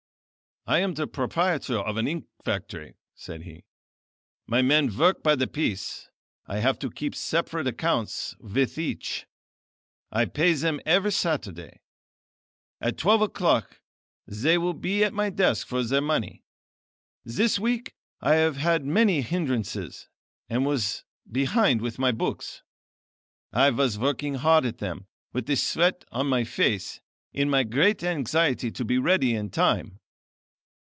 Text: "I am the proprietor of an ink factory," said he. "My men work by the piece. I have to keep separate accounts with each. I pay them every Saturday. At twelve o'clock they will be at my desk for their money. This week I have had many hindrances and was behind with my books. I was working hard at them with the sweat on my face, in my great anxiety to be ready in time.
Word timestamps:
"I 0.67 0.77
am 0.77 0.93
the 0.93 1.07
proprietor 1.07 1.79
of 1.79 1.97
an 1.97 2.07
ink 2.07 2.27
factory," 2.45 2.93
said 3.15 3.41
he. 3.41 3.63
"My 4.45 4.61
men 4.61 4.95
work 4.95 5.23
by 5.23 5.35
the 5.35 5.47
piece. 5.47 6.11
I 6.45 6.59
have 6.59 6.77
to 6.79 6.91
keep 6.91 7.15
separate 7.15 7.65
accounts 7.65 8.35
with 8.39 8.77
each. 8.77 9.25
I 10.11 10.25
pay 10.25 10.53
them 10.53 10.79
every 10.85 11.13
Saturday. 11.13 11.81
At 12.79 12.99
twelve 12.99 13.23
o'clock 13.23 13.81
they 14.27 14.55
will 14.59 14.75
be 14.75 15.03
at 15.03 15.15
my 15.15 15.31
desk 15.31 15.65
for 15.65 15.81
their 15.81 15.99
money. 15.99 16.43
This 17.25 17.57
week 17.57 17.95
I 18.21 18.35
have 18.35 18.57
had 18.57 18.85
many 18.85 19.23
hindrances 19.23 20.09
and 20.47 20.63
was 20.63 21.05
behind 21.29 21.81
with 21.81 21.97
my 21.97 22.11
books. 22.11 22.61
I 23.51 23.71
was 23.71 23.97
working 23.97 24.35
hard 24.35 24.65
at 24.67 24.77
them 24.77 25.07
with 25.33 25.47
the 25.47 25.55
sweat 25.55 26.05
on 26.11 26.27
my 26.27 26.43
face, 26.43 27.01
in 27.33 27.49
my 27.49 27.63
great 27.63 28.03
anxiety 28.03 28.69
to 28.69 28.85
be 28.85 28.99
ready 28.99 29.33
in 29.33 29.49
time. 29.49 29.97